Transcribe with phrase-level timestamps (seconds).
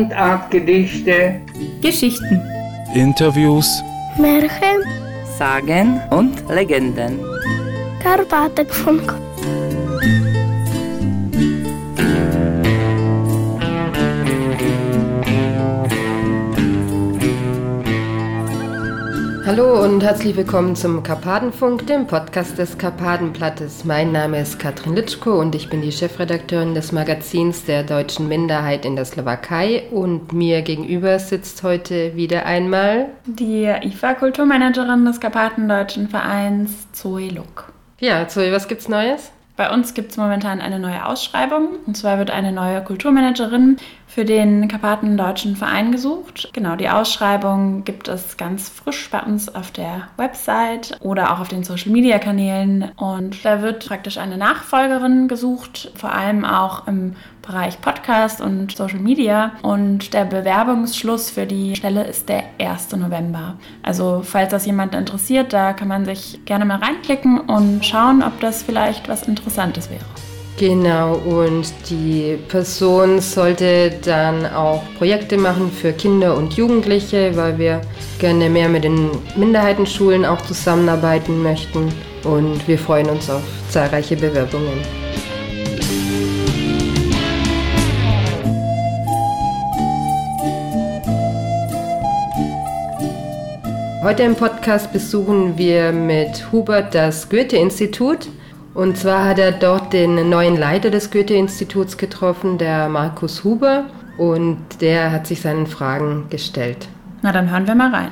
[0.00, 1.42] Mundartgedichte,
[1.82, 2.40] Geschichten,
[2.94, 3.82] Interviews,
[4.16, 4.82] Märchen,
[5.38, 7.20] Sagen und Legenden.
[8.02, 9.14] Karpatenfunk.
[19.50, 23.84] Hallo und herzlich willkommen zum Karpatenfunk, dem Podcast des Karpatenblattes.
[23.84, 28.84] Mein Name ist Katrin Litschko und ich bin die Chefredakteurin des Magazins der deutschen Minderheit
[28.84, 29.88] in der Slowakei.
[29.90, 37.72] Und mir gegenüber sitzt heute wieder einmal die IFA-Kulturmanagerin des Karpatendeutschen Vereins Zoe Luck.
[37.98, 39.32] Ja, Zoe, was gibt's Neues?
[39.60, 41.80] Bei uns gibt es momentan eine neue Ausschreibung.
[41.86, 46.48] Und zwar wird eine neue Kulturmanagerin für den Karpaten-Deutschen Verein gesucht.
[46.54, 51.48] Genau, die Ausschreibung gibt es ganz frisch bei uns auf der Website oder auch auf
[51.48, 52.92] den Social-Media-Kanälen.
[52.96, 57.16] Und da wird praktisch eine Nachfolgerin gesucht, vor allem auch im
[57.50, 59.52] Bereich Podcast und Social Media.
[59.62, 62.92] Und der Bewerbungsschluss für die Stelle ist der 1.
[62.92, 63.56] November.
[63.82, 68.38] Also falls das jemand interessiert, da kann man sich gerne mal reinklicken und schauen, ob
[68.38, 70.04] das vielleicht was Interessantes wäre.
[70.58, 77.80] Genau, und die Person sollte dann auch Projekte machen für Kinder und Jugendliche, weil wir
[78.20, 81.88] gerne mehr mit den Minderheitenschulen auch zusammenarbeiten möchten.
[82.22, 84.99] Und wir freuen uns auf zahlreiche Bewerbungen.
[94.02, 98.30] Heute im Podcast besuchen wir mit Hubert das Goethe-Institut.
[98.72, 103.84] Und zwar hat er dort den neuen Leiter des Goethe-Instituts getroffen, der Markus Huber.
[104.16, 106.88] Und der hat sich seinen Fragen gestellt.
[107.20, 108.08] Na, dann hören wir mal rein.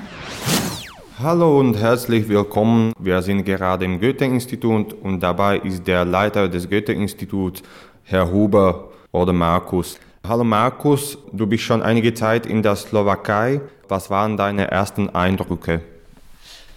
[1.22, 2.92] Hallo und herzlich willkommen.
[3.00, 7.62] Wir sind gerade im Goethe-Institut und dabei ist der Leiter des Goethe-Instituts,
[8.02, 9.98] Herr Huber oder Markus.
[10.28, 13.62] Hallo Markus, du bist schon einige Zeit in der Slowakei.
[13.88, 15.80] Was waren deine ersten Eindrücke?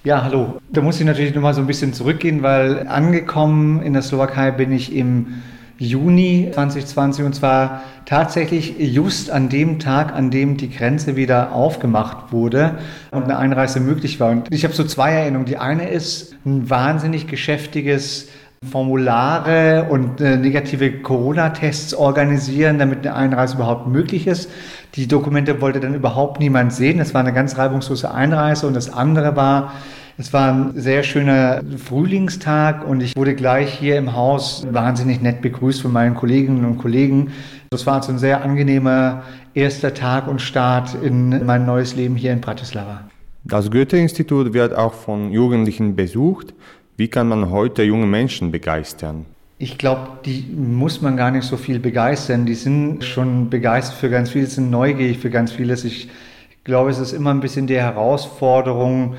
[0.03, 0.59] Ja, hallo.
[0.69, 4.71] Da muss ich natürlich nochmal so ein bisschen zurückgehen, weil angekommen in der Slowakei bin
[4.71, 5.41] ich im
[5.77, 12.31] Juni 2020 und zwar tatsächlich just an dem Tag, an dem die Grenze wieder aufgemacht
[12.31, 12.77] wurde
[13.11, 14.31] und eine Einreise möglich war.
[14.31, 15.47] Und ich habe so zwei Erinnerungen.
[15.47, 18.29] Die eine ist ein wahnsinnig geschäftiges
[18.69, 24.51] Formulare und äh, negative Corona-Tests organisieren, damit eine Einreise überhaupt möglich ist.
[24.93, 26.99] Die Dokumente wollte dann überhaupt niemand sehen.
[26.99, 28.67] Es war eine ganz reibungslose Einreise.
[28.67, 29.73] Und das andere war,
[30.17, 35.41] es war ein sehr schöner Frühlingstag und ich wurde gleich hier im Haus wahnsinnig nett
[35.41, 37.31] begrüßt von meinen Kolleginnen und Kollegen.
[37.71, 39.23] Das war also ein sehr angenehmer
[39.55, 43.01] erster Tag und Start in mein neues Leben hier in Bratislava.
[43.43, 46.53] Das Goethe-Institut wird auch von Jugendlichen besucht.
[47.01, 49.25] Wie kann man heute junge Menschen begeistern?
[49.57, 52.45] Ich glaube, die muss man gar nicht so viel begeistern.
[52.45, 55.83] Die sind schon begeistert für ganz vieles, sind neugierig für ganz vieles.
[55.83, 56.09] Ich
[56.63, 59.15] glaube, es ist immer ein bisschen die Herausforderung,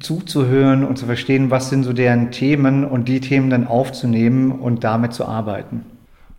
[0.00, 4.82] zuzuhören und zu verstehen, was sind so deren Themen und die Themen dann aufzunehmen und
[4.82, 5.84] damit zu arbeiten.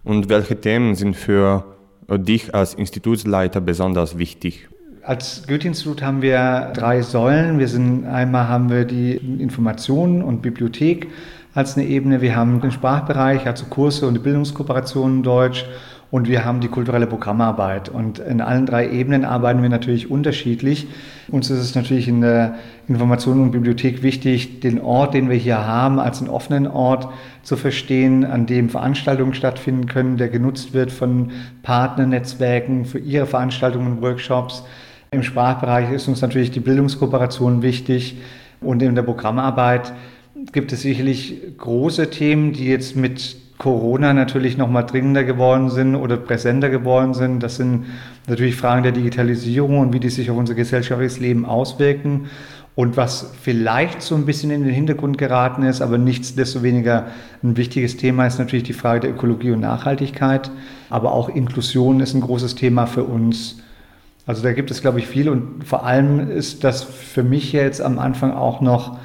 [0.03, 1.63] Und welche Themen sind für
[2.09, 4.67] dich als Institutsleiter besonders wichtig?
[5.05, 7.59] Als Goethe-Institut haben wir drei Säulen.
[7.59, 11.09] Wir sind einmal haben wir die Informationen und Bibliothek
[11.53, 12.21] als eine Ebene.
[12.21, 15.65] Wir haben den Sprachbereich, also Kurse und die Bildungskooperation in Deutsch.
[16.09, 17.89] Und wir haben die kulturelle Programmarbeit.
[17.89, 20.87] Und in allen drei Ebenen arbeiten wir natürlich unterschiedlich.
[21.27, 22.55] Uns ist es natürlich in der
[22.87, 27.09] Information und Bibliothek wichtig, den Ort, den wir hier haben, als einen offenen Ort
[27.41, 31.31] zu verstehen, an dem Veranstaltungen stattfinden können, der genutzt wird von
[31.61, 34.63] Partnernetzwerken für ihre Veranstaltungen und Workshops.
[35.13, 38.17] Im Sprachbereich ist uns natürlich die Bildungskooperation wichtig
[38.61, 39.93] und in der Programmarbeit
[40.51, 45.95] gibt es sicherlich große Themen, die jetzt mit Corona natürlich noch mal dringender geworden sind
[45.95, 47.43] oder präsenter geworden sind.
[47.43, 47.85] Das sind
[48.27, 52.25] natürlich Fragen der Digitalisierung und wie die sich auf unser gesellschaftliches Leben auswirken.
[52.73, 57.05] Und was vielleicht so ein bisschen in den Hintergrund geraten ist, aber nichtsdestoweniger
[57.43, 60.49] ein wichtiges Thema, ist natürlich die Frage der Ökologie und Nachhaltigkeit.
[60.89, 63.61] Aber auch Inklusion ist ein großes Thema für uns.
[64.25, 65.29] Also da gibt es, glaube ich, viel.
[65.29, 68.97] Und vor allem ist das für mich jetzt am Anfang auch noch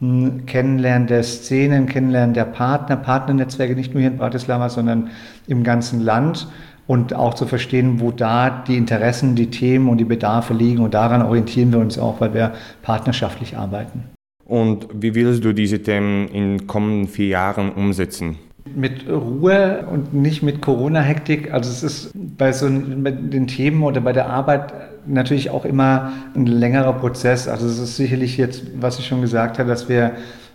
[0.00, 5.10] Kennenlernen der Szenen, Kennenlernen der Partner, Partnernetzwerke, nicht nur hier in Bratislava, sondern
[5.46, 6.48] im ganzen Land
[6.86, 10.80] und auch zu verstehen, wo da die Interessen, die Themen und die Bedarfe liegen.
[10.80, 12.52] Und daran orientieren wir uns auch, weil wir
[12.82, 14.04] partnerschaftlich arbeiten.
[14.44, 18.36] Und wie willst du diese Themen in den kommenden vier Jahren umsetzen?
[18.74, 21.52] Mit Ruhe und nicht mit Corona-Hektik.
[21.52, 24.72] Also es ist bei so den Themen oder bei der Arbeit
[25.06, 27.48] natürlich auch immer ein längerer Prozess.
[27.48, 30.12] Also es ist sicherlich jetzt, was ich schon gesagt habe, dass wir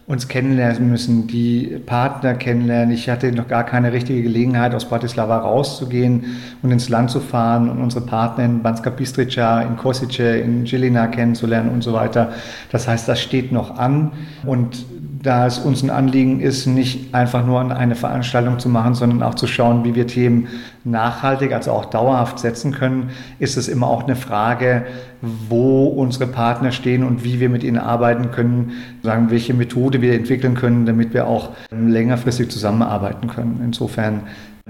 [0.07, 2.93] uns kennenlernen müssen, die Partner kennenlernen.
[2.93, 6.25] Ich hatte noch gar keine richtige Gelegenheit, aus Bratislava rauszugehen
[6.61, 11.07] und ins Land zu fahren und unsere Partner in Banska Bistrica, in Kosice, in Žilina
[11.07, 12.33] kennenzulernen und so weiter.
[12.71, 14.11] Das heißt, das steht noch an
[14.45, 14.85] und
[15.21, 19.35] da es uns ein Anliegen ist, nicht einfach nur eine Veranstaltung zu machen, sondern auch
[19.35, 20.47] zu schauen, wie wir Themen
[20.83, 24.85] nachhaltig, also auch dauerhaft setzen können, ist es immer auch eine Frage,
[25.21, 28.71] wo unsere Partner stehen und wie wir mit ihnen arbeiten können,
[29.03, 33.61] sagen, welche Methode wir entwickeln können, damit wir auch längerfristig zusammenarbeiten können.
[33.63, 34.21] Insofern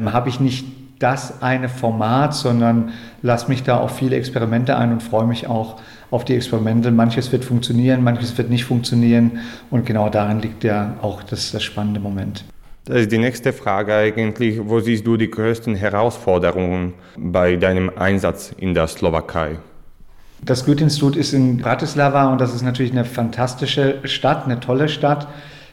[0.04, 0.66] habe ich nicht
[1.02, 5.80] das eine Format, sondern lasse mich da auf viele Experimente ein und freue mich auch,
[6.12, 6.92] auf die Experimente.
[6.92, 9.40] Manches wird funktionieren, manches wird nicht funktionieren
[9.70, 12.44] und genau darin liegt ja auch das, das spannende Moment.
[12.86, 14.60] Das ist die nächste Frage eigentlich.
[14.64, 19.60] Wo siehst du die größten Herausforderungen bei deinem Einsatz in der Slowakei?
[20.44, 25.28] Das Goethe-Institut ist in Bratislava und das ist natürlich eine fantastische Stadt, eine tolle Stadt.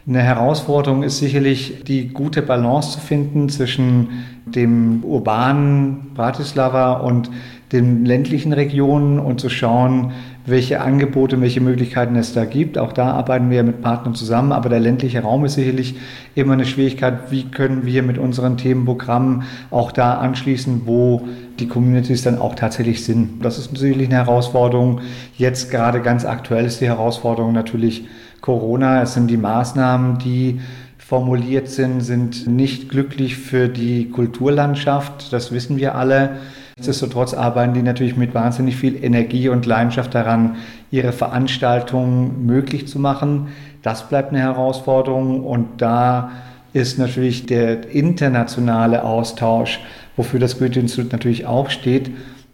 [0.09, 7.31] Eine Herausforderung ist sicherlich die gute Balance zu finden zwischen dem urbanen Bratislava und
[7.73, 10.13] den ländlichen Regionen und zu schauen,
[10.47, 12.79] welche Angebote, welche Möglichkeiten es da gibt.
[12.79, 15.97] Auch da arbeiten wir mit Partnern zusammen, aber der ländliche Raum ist sicherlich
[16.35, 17.31] immer eine Schwierigkeit.
[17.31, 21.29] Wie können wir mit unseren Themenprogrammen auch da anschließen, wo
[21.59, 23.45] die Communities dann auch tatsächlich sind?
[23.45, 25.03] Das ist sicherlich eine Herausforderung.
[25.37, 28.07] Jetzt gerade ganz aktuell ist die Herausforderung natürlich
[28.41, 29.03] Corona.
[29.03, 30.61] Es sind die Maßnahmen, die
[30.99, 35.33] formuliert sind, sind nicht glücklich für die Kulturlandschaft.
[35.33, 36.37] Das wissen wir alle.
[36.77, 40.57] Nichtsdestotrotz arbeiten die natürlich mit wahnsinnig viel Energie und Leidenschaft daran,
[40.91, 43.49] ihre Veranstaltungen möglich zu machen.
[43.83, 46.31] Das bleibt eine Herausforderung und da
[46.73, 49.81] ist natürlich der internationale Austausch,
[50.17, 52.11] wofür das Goethe-Institut natürlich auch steht,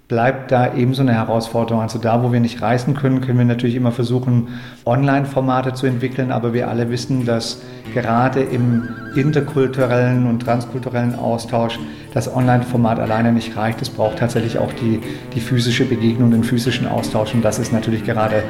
[0.08, 1.82] bleibt da ebenso eine Herausforderung.
[1.82, 4.48] Also da, wo wir nicht reisen können, können wir natürlich immer versuchen,
[4.84, 7.62] Online-Formate zu entwickeln, aber wir alle wissen, dass
[7.94, 11.78] gerade im interkulturellen und transkulturellen Austausch
[12.12, 13.80] das Online-Format alleine nicht reicht.
[13.80, 15.00] Es braucht tatsächlich auch die,
[15.34, 18.42] die physische Begegnung, den physischen Austausch und das ist natürlich gerade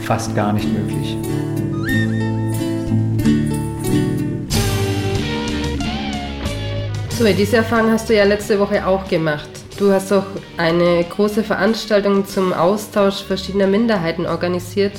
[0.00, 1.16] fast gar nicht möglich.
[7.10, 9.63] So, diese Erfahrung hast du ja letzte Woche auch gemacht.
[9.76, 10.26] Du hast auch
[10.56, 14.92] eine große Veranstaltung zum Austausch verschiedener Minderheiten organisiert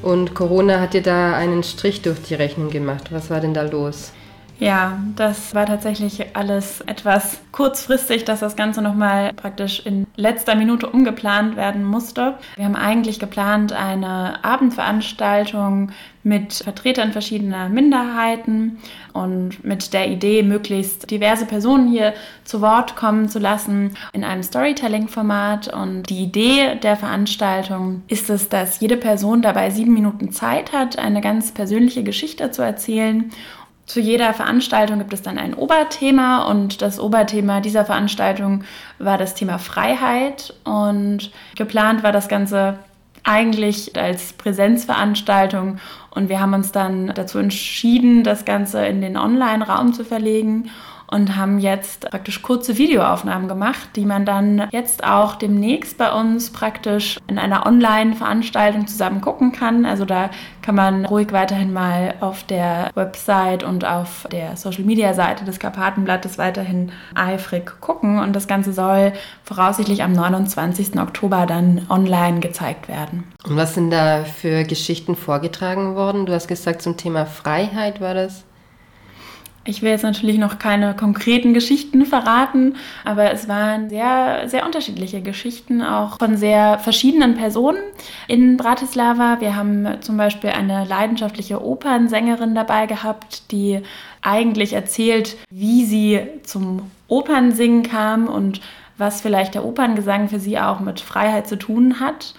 [0.00, 3.12] und Corona hat dir da einen Strich durch die Rechnung gemacht.
[3.12, 4.12] Was war denn da los?
[4.58, 10.88] Ja, das war tatsächlich alles etwas kurzfristig, dass das Ganze nochmal praktisch in letzter Minute
[10.88, 12.34] umgeplant werden musste.
[12.56, 15.90] Wir haben eigentlich geplant eine Abendveranstaltung
[16.22, 18.78] mit Vertretern verschiedener Minderheiten
[19.12, 22.14] und mit der Idee, möglichst diverse Personen hier
[22.44, 25.68] zu Wort kommen zu lassen in einem Storytelling-Format.
[25.68, 30.98] Und die Idee der Veranstaltung ist es, dass jede Person dabei sieben Minuten Zeit hat,
[30.98, 33.30] eine ganz persönliche Geschichte zu erzählen
[33.86, 38.64] zu jeder Veranstaltung gibt es dann ein Oberthema und das Oberthema dieser Veranstaltung
[38.98, 40.54] war das Thema Freiheit.
[40.64, 42.78] Und geplant war das Ganze
[43.24, 45.78] eigentlich als Präsenzveranstaltung.
[46.10, 50.70] Und wir haben uns dann dazu entschieden, das Ganze in den Online-Raum zu verlegen
[51.14, 56.50] und haben jetzt praktisch kurze Videoaufnahmen gemacht, die man dann jetzt auch demnächst bei uns
[56.50, 59.86] praktisch in einer Online-Veranstaltung zusammen gucken kann.
[59.86, 60.30] Also da
[60.60, 66.90] kann man ruhig weiterhin mal auf der Website und auf der Social-Media-Seite des Karpatenblattes weiterhin
[67.14, 68.18] eifrig gucken.
[68.18, 69.12] Und das Ganze soll
[69.44, 70.98] voraussichtlich am 29.
[70.98, 73.22] Oktober dann online gezeigt werden.
[73.46, 76.26] Und was sind da für Geschichten vorgetragen worden?
[76.26, 78.44] Du hast gesagt, zum Thema Freiheit war das.
[79.66, 85.22] Ich will jetzt natürlich noch keine konkreten Geschichten verraten, aber es waren sehr, sehr unterschiedliche
[85.22, 87.78] Geschichten, auch von sehr verschiedenen Personen
[88.28, 89.40] in Bratislava.
[89.40, 93.80] Wir haben zum Beispiel eine leidenschaftliche Opernsängerin dabei gehabt, die
[94.20, 98.60] eigentlich erzählt, wie sie zum Opernsingen kam und
[98.98, 102.34] was vielleicht der Operngesang für sie auch mit Freiheit zu tun hat.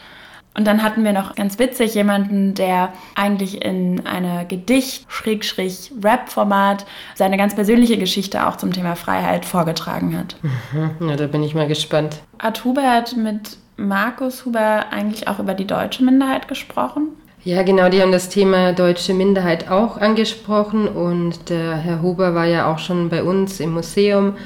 [0.57, 7.55] Und dann hatten wir noch ganz witzig jemanden, der eigentlich in einer Gedicht-Rap-Format seine ganz
[7.55, 10.37] persönliche Geschichte auch zum Thema Freiheit vorgetragen hat.
[10.41, 12.21] Mhm, ja, da bin ich mal gespannt.
[12.39, 17.09] Hat Hubert mit Markus Huber eigentlich auch über die deutsche Minderheit gesprochen?
[17.43, 22.45] Ja, genau, die haben das Thema deutsche Minderheit auch angesprochen und der Herr Huber war
[22.45, 24.37] ja auch schon bei uns im Museum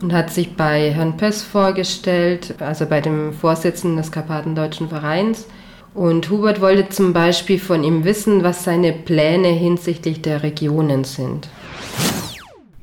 [0.00, 5.48] und hat sich bei Herrn Pöss vorgestellt, also bei dem Vorsitzenden des Karpatendeutschen Vereins.
[5.96, 11.48] Und Hubert wollte zum Beispiel von ihm wissen, was seine Pläne hinsichtlich der Regionen sind.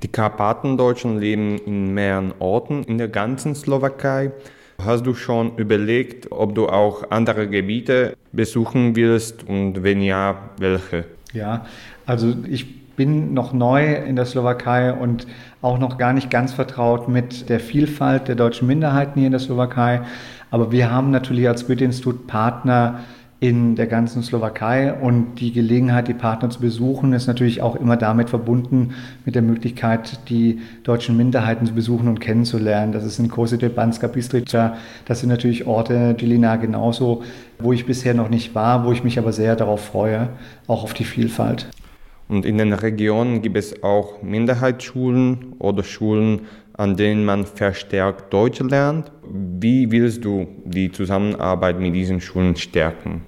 [0.02, 4.32] Die Karpatendeutschen leben in mehreren Orten in der ganzen Slowakei.
[4.84, 11.06] Hast du schon überlegt, ob du auch andere Gebiete besuchen willst und wenn ja, welche?
[11.34, 11.68] Ja,
[12.08, 15.28] Also ich bin noch neu in der Slowakei und
[15.62, 19.40] auch noch gar nicht ganz vertraut mit der Vielfalt der deutschen Minderheiten hier in der
[19.40, 20.02] Slowakei.
[20.54, 23.00] Aber wir haben natürlich als Goethe-Institut Partner
[23.40, 27.98] in der ganzen Slowakei und die Gelegenheit, die Partner zu besuchen, ist natürlich auch immer
[27.98, 28.94] damit verbunden
[29.26, 32.92] mit der Möglichkeit, die deutschen Minderheiten zu besuchen und kennenzulernen.
[32.92, 37.24] Das ist in Kosice, Banska Bistrica, das sind natürlich Orte, Dilina genauso,
[37.58, 40.30] wo ich bisher noch nicht war, wo ich mich aber sehr darauf freue,
[40.68, 41.68] auch auf die Vielfalt.
[42.30, 46.42] Und in den Regionen gibt es auch Minderheitsschulen oder Schulen,
[46.74, 49.12] an denen man verstärkt Deutsch lernt.
[49.30, 53.22] Wie willst du die Zusammenarbeit mit diesen Schulen stärken?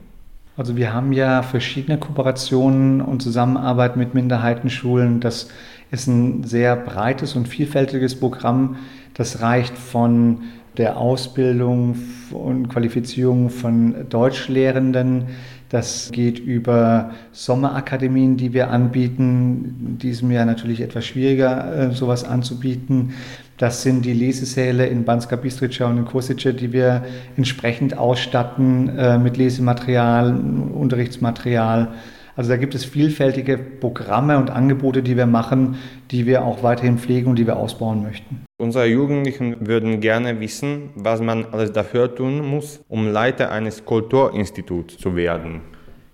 [0.57, 5.19] Also wir haben ja verschiedene Kooperationen und Zusammenarbeit mit Minderheitenschulen.
[5.19, 5.49] Das
[5.91, 8.77] ist ein sehr breites und vielfältiges Programm.
[9.13, 10.43] Das reicht von
[10.77, 11.97] der Ausbildung
[12.31, 15.27] und Qualifizierung von Deutschlehrenden.
[15.69, 19.75] Das geht über Sommerakademien, die wir anbieten.
[19.87, 23.13] In diesem Jahr natürlich etwas schwieriger, äh, sowas anzubieten.
[23.57, 27.03] Das sind die Lesesäle in Banska Bistrica und in Kosice, die wir
[27.37, 30.35] entsprechend ausstatten äh, mit Lesematerial,
[30.73, 31.93] Unterrichtsmaterial.
[32.35, 35.75] Also da gibt es vielfältige Programme und Angebote, die wir machen,
[36.11, 38.43] die wir auch weiterhin pflegen und die wir ausbauen möchten.
[38.57, 44.97] Unsere Jugendlichen würden gerne wissen, was man alles dafür tun muss, um Leiter eines Kulturinstituts
[44.97, 45.61] zu werden.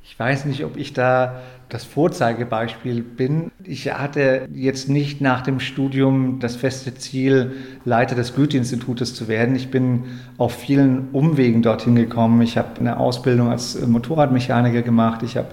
[0.03, 3.51] Ich weiß nicht, ob ich da das Vorzeigebeispiel bin.
[3.63, 7.53] Ich hatte jetzt nicht nach dem Studium das feste Ziel,
[7.85, 9.55] Leiter des Goethe-Institutes zu werden.
[9.55, 10.03] Ich bin
[10.37, 12.41] auf vielen Umwegen dorthin gekommen.
[12.41, 15.23] Ich habe eine Ausbildung als Motorradmechaniker gemacht.
[15.23, 15.49] Ich habe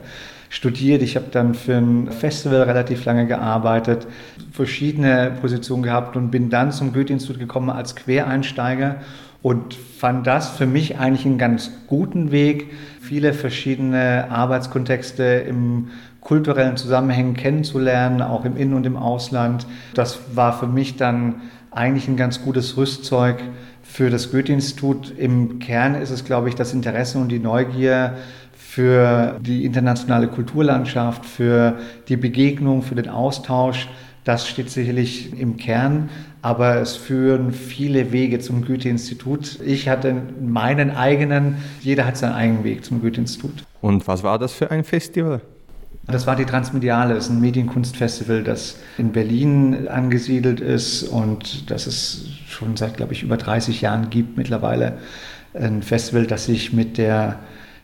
[0.48, 1.02] studiert.
[1.02, 4.06] Ich habe dann für ein Festival relativ lange gearbeitet,
[4.52, 8.96] verschiedene Positionen gehabt und bin dann zum Goethe-Institut gekommen als Quereinsteiger
[9.42, 15.88] und fand das für mich eigentlich einen ganz guten Weg, viele verschiedene Arbeitskontexte im
[16.20, 19.66] kulturellen Zusammenhängen kennenzulernen, auch im In- und im Ausland.
[19.94, 21.36] Das war für mich dann
[21.70, 23.36] eigentlich ein ganz gutes Rüstzeug
[23.82, 25.14] für das Goethe-Institut.
[25.16, 28.16] Im Kern ist es, glaube ich, das Interesse und die Neugier
[28.78, 33.88] für die internationale Kulturlandschaft, für die Begegnung, für den Austausch.
[34.22, 36.10] Das steht sicherlich im Kern,
[36.42, 39.58] aber es führen viele Wege zum Goethe-Institut.
[39.66, 43.64] Ich hatte meinen eigenen, jeder hat seinen eigenen Weg zum Goethe-Institut.
[43.80, 45.40] Und was war das für ein Festival?
[46.06, 51.88] Das war die Transmediale, das ist ein Medienkunstfestival, das in Berlin angesiedelt ist und das
[51.88, 54.98] es schon seit, glaube ich, über 30 Jahren gibt mittlerweile.
[55.52, 57.40] Ein Festival, das sich mit der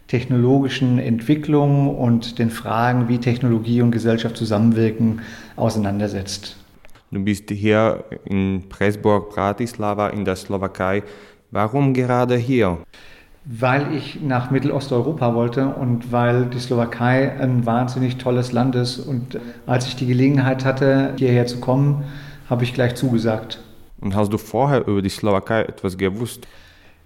[0.08, 5.20] technologischen Entwicklung und den Fragen, wie Technologie und Gesellschaft zusammenwirken,
[5.56, 6.56] auseinandersetzt.
[7.10, 11.04] Du bist hier in Pressburg, Bratislava in der Slowakei.
[11.50, 12.78] Warum gerade hier?
[13.44, 18.98] Weil ich nach Mittelosteuropa wollte und weil die Slowakei ein wahnsinnig tolles Land ist.
[18.98, 22.04] Und als ich die Gelegenheit hatte, hierher zu kommen,
[22.50, 23.62] habe ich gleich zugesagt.
[24.00, 26.46] Und hast du vorher über die Slowakei etwas gewusst?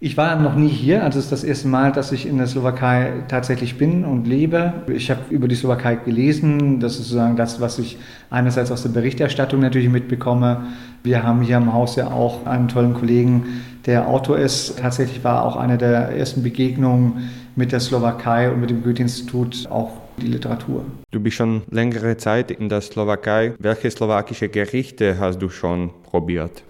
[0.00, 2.46] Ich war noch nie hier, also es ist das erste Mal, dass ich in der
[2.46, 4.72] Slowakei tatsächlich bin und lebe.
[4.86, 7.98] Ich habe über die Slowakei gelesen, das ist sozusagen das, was ich
[8.30, 10.68] einerseits aus der Berichterstattung natürlich mitbekomme.
[11.02, 14.78] Wir haben hier im Haus ja auch einen tollen Kollegen, der Autor ist.
[14.78, 19.90] Tatsächlich war auch eine der ersten Begegnungen mit der Slowakei und mit dem Goethe-Institut auch
[20.22, 20.84] die Literatur.
[21.10, 23.54] Du bist schon längere Zeit in der Slowakei.
[23.58, 26.62] Welche slowakische Gerichte hast du schon probiert?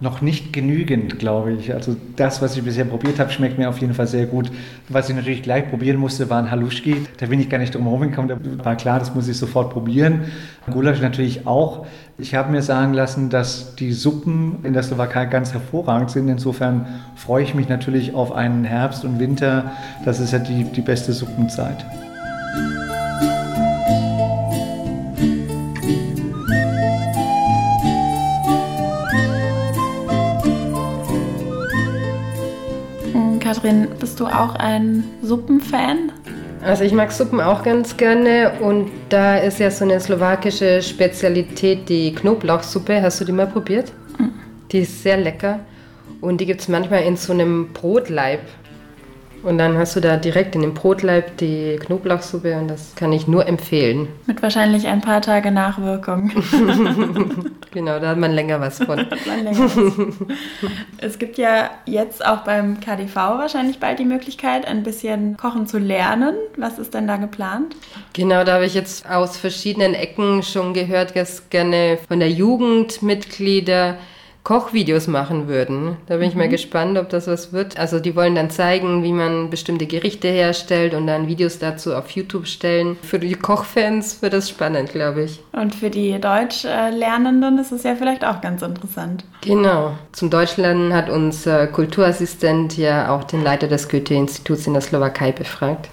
[0.00, 1.74] Noch nicht genügend, glaube ich.
[1.74, 4.50] Also das, was ich bisher probiert habe, schmeckt mir auf jeden Fall sehr gut.
[4.88, 7.06] Was ich natürlich gleich probieren musste, waren Haluschki.
[7.18, 8.28] Da bin ich gar nicht drum herum gekommen.
[8.28, 10.22] Da war klar, das muss ich sofort probieren.
[10.70, 11.86] Gulasch natürlich auch.
[12.16, 16.28] Ich habe mir sagen lassen, dass die Suppen in der Slowakei ganz hervorragend sind.
[16.28, 19.72] Insofern freue ich mich natürlich auf einen Herbst und Winter.
[20.06, 21.84] Das ist ja die, die beste Suppenzeit.
[33.52, 36.12] Katrin, bist du auch ein Suppenfan?
[36.62, 41.88] Also ich mag Suppen auch ganz gerne und da ist ja so eine slowakische Spezialität,
[41.88, 43.02] die Knoblauchsuppe.
[43.02, 43.90] Hast du die mal probiert?
[44.18, 44.30] Mhm.
[44.70, 45.58] Die ist sehr lecker
[46.20, 48.42] und die gibt es manchmal in so einem Brotleib.
[49.42, 53.26] Und dann hast du da direkt in dem Brotleib die Knoblauchsuppe und das kann ich
[53.26, 54.08] nur empfehlen.
[54.26, 56.30] Mit wahrscheinlich ein paar Tage Nachwirkung.
[57.70, 58.98] genau, da hat man länger was von.
[58.98, 59.78] länger was.
[60.98, 65.78] es gibt ja jetzt auch beim KDV wahrscheinlich bald die Möglichkeit, ein bisschen kochen zu
[65.78, 66.34] lernen.
[66.56, 67.74] Was ist denn da geplant?
[68.12, 73.02] Genau, da habe ich jetzt aus verschiedenen Ecken schon gehört, dass gerne von der Jugend
[73.02, 73.96] Mitglieder
[74.50, 75.96] Kochvideos machen würden.
[76.06, 77.78] Da bin ich mal gespannt, ob das was wird.
[77.78, 82.10] Also die wollen dann zeigen, wie man bestimmte Gerichte herstellt und dann Videos dazu auf
[82.10, 82.96] YouTube stellen.
[83.00, 85.40] Für die Kochfans wird das spannend, glaube ich.
[85.52, 89.22] Und für die Deutschlernenden ist es ja vielleicht auch ganz interessant.
[89.42, 89.96] Genau.
[90.10, 95.88] Zum Deutschlernen hat unser Kulturassistent ja auch den Leiter des Goethe-Instituts in der Slowakei befragt.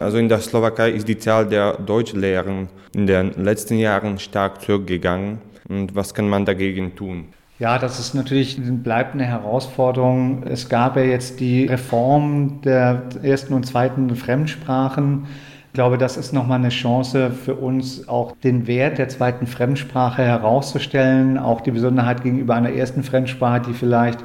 [0.00, 5.38] Also in der Slowakei ist die Zahl der Deutschlehrer in den letzten Jahren stark zurückgegangen.
[5.68, 7.28] Und was kann man dagegen tun?
[7.60, 10.42] Ja, das ist natürlich bleibt eine Herausforderung.
[10.44, 15.26] Es gab ja jetzt die Reform der ersten und zweiten Fremdsprachen.
[15.68, 20.22] Ich glaube, das ist nochmal eine Chance für uns, auch den Wert der zweiten Fremdsprache
[20.22, 24.24] herauszustellen, auch die Besonderheit gegenüber einer ersten Fremdsprache, die vielleicht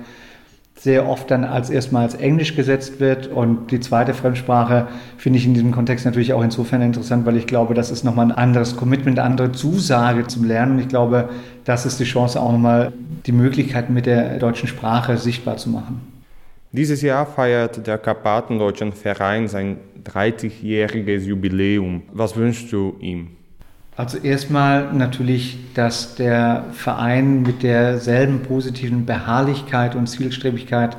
[0.79, 3.27] sehr oft dann als erstmal als Englisch gesetzt wird.
[3.27, 7.48] Und die zweite Fremdsprache finde ich in diesem Kontext natürlich auch insofern interessant, weil ich
[7.48, 10.74] glaube, das ist nochmal ein anderes Commitment, eine andere Zusage zum Lernen.
[10.74, 11.29] Und ich glaube,
[11.65, 12.93] das ist die Chance, auch nochmal
[13.25, 16.00] die Möglichkeiten mit der deutschen Sprache sichtbar zu machen.
[16.71, 22.03] Dieses Jahr feiert der Karpatendeutschen Verein sein 30-jähriges Jubiläum.
[22.13, 23.38] Was wünschst du ihm?
[24.00, 30.96] Also erstmal natürlich, dass der Verein mit derselben positiven Beharrlichkeit und Zielstrebigkeit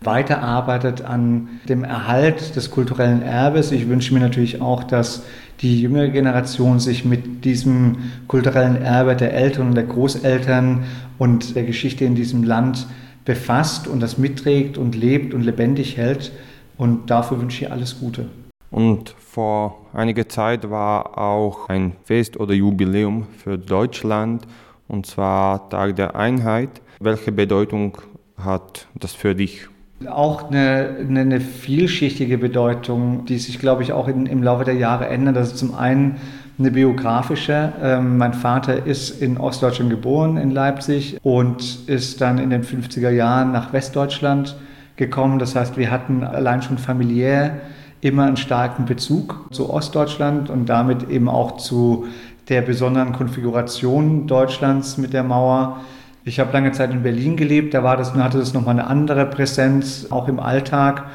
[0.00, 3.72] weiterarbeitet an dem Erhalt des kulturellen Erbes.
[3.72, 5.24] Ich wünsche mir natürlich auch, dass
[5.60, 10.84] die jüngere Generation sich mit diesem kulturellen Erbe der Eltern und der Großeltern
[11.18, 12.86] und der Geschichte in diesem Land
[13.24, 16.30] befasst und das mitträgt und lebt und lebendig hält.
[16.78, 18.26] Und dafür wünsche ich alles Gute.
[18.70, 24.46] Und vor einiger Zeit war auch ein Fest oder Jubiläum für Deutschland,
[24.88, 26.70] und zwar Tag der Einheit.
[27.00, 27.98] Welche Bedeutung
[28.38, 29.68] hat das für dich?
[30.08, 34.76] Auch eine, eine, eine vielschichtige Bedeutung, die sich, glaube ich, auch in, im Laufe der
[34.76, 35.36] Jahre ändert.
[35.36, 36.16] Das ist zum einen
[36.58, 37.74] eine biografische.
[37.82, 43.10] Ähm, mein Vater ist in Ostdeutschland geboren, in Leipzig, und ist dann in den 50er
[43.10, 44.56] Jahren nach Westdeutschland
[44.96, 45.38] gekommen.
[45.38, 47.60] Das heißt, wir hatten allein schon familiär
[48.06, 52.06] immer einen starken Bezug zu Ostdeutschland und damit eben auch zu
[52.48, 55.80] der besonderen Konfiguration Deutschlands mit der Mauer.
[56.24, 59.26] Ich habe lange Zeit in Berlin gelebt, da war das, hatte das nochmal eine andere
[59.26, 61.06] Präsenz, auch im Alltag.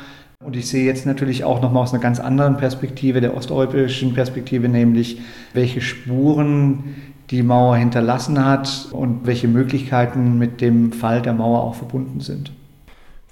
[0.43, 4.67] Und ich sehe jetzt natürlich auch nochmal aus einer ganz anderen Perspektive, der osteuropäischen Perspektive,
[4.67, 5.19] nämlich
[5.53, 6.95] welche Spuren
[7.29, 12.51] die Mauer hinterlassen hat und welche Möglichkeiten mit dem Fall der Mauer auch verbunden sind.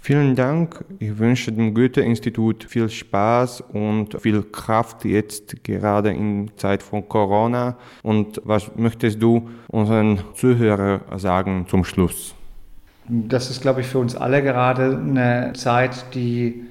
[0.02, 0.84] Vielen Dank.
[1.00, 7.78] Ich wünsche dem Goethe-Institut viel Spaß und viel Kraft jetzt gerade in Zeit von Corona.
[8.02, 12.34] Und was möchtest du unseren Zuhörern sagen zum Schluss?
[13.08, 16.64] Das ist, glaube ich, für uns alle gerade eine Zeit, die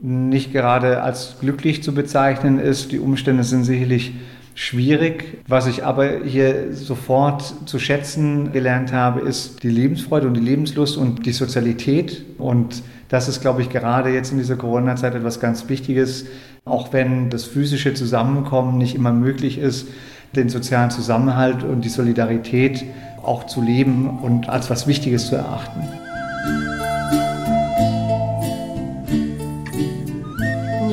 [0.00, 2.92] nicht gerade als glücklich zu bezeichnen ist.
[2.92, 4.12] Die Umstände sind sicherlich
[4.54, 5.38] schwierig.
[5.48, 10.96] Was ich aber hier sofort zu schätzen gelernt habe, ist die Lebensfreude und die Lebenslust
[10.96, 12.24] und die Sozialität.
[12.38, 16.26] Und das ist, glaube ich, gerade jetzt in dieser Corona-Zeit etwas ganz Wichtiges,
[16.64, 19.88] auch wenn das physische Zusammenkommen nicht immer möglich ist,
[20.34, 22.84] den sozialen Zusammenhalt und die Solidarität
[23.22, 25.80] auch zu leben und als was Wichtiges zu erachten.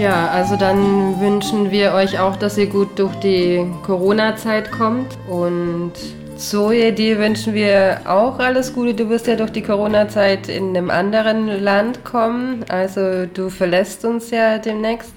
[0.02, 5.16] Ja, also dann wünschen wir euch auch, dass ihr gut durch die Corona-Zeit kommt.
[5.30, 5.92] Und
[6.38, 8.96] Zoe, dir wünschen wir auch alles Gute.
[8.96, 12.66] Du wirst ja durch die Corona-Zeit in einem anderen Land kommen.
[12.68, 15.14] Also du verlässt uns ja demnächst.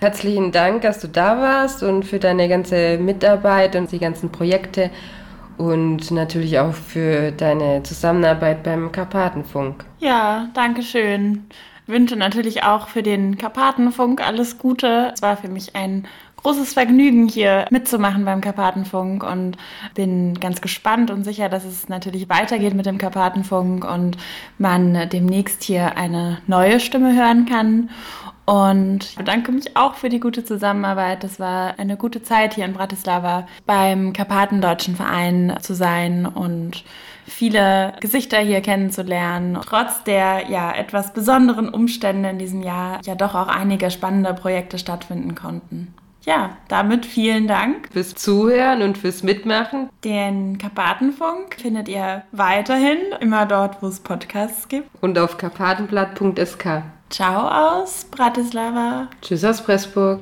[0.00, 4.90] Herzlichen Dank, dass du da warst und für deine ganze Mitarbeit und die ganzen Projekte
[5.56, 9.86] und natürlich auch für deine Zusammenarbeit beim Karpatenfunk.
[10.00, 11.46] Ja, danke schön
[11.88, 15.10] wünsche natürlich auch für den Karpatenfunk alles Gute.
[15.14, 19.56] Es war für mich ein großes Vergnügen, hier mitzumachen beim Karpatenfunk und
[19.94, 24.16] bin ganz gespannt und sicher, dass es natürlich weitergeht mit dem Karpatenfunk und
[24.56, 27.90] man demnächst hier eine neue Stimme hören kann.
[28.48, 31.22] Und ich bedanke mich auch für die gute Zusammenarbeit.
[31.22, 36.82] Das war eine gute Zeit hier in Bratislava beim Karpatendeutschen Verein zu sein und
[37.26, 39.58] viele Gesichter hier kennenzulernen.
[39.66, 44.78] Trotz der ja etwas besonderen Umstände in diesem Jahr ja doch auch einige spannende Projekte
[44.78, 45.92] stattfinden konnten.
[46.22, 47.90] Ja, damit vielen Dank.
[47.92, 49.90] Fürs Zuhören und fürs Mitmachen.
[50.04, 54.88] Den Karpatenfunk findet ihr weiterhin immer dort, wo es Podcasts gibt.
[55.02, 56.82] Und auf karpatenblatt.sk.
[57.10, 59.08] Ciao aus Bratislava.
[59.22, 60.20] Tschüss aus Pressburg.